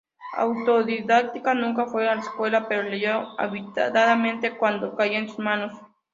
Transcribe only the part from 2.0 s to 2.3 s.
a la